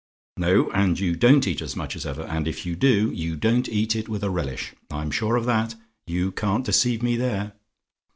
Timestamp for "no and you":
0.37-1.15